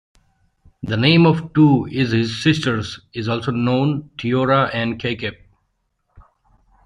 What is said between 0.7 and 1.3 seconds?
The name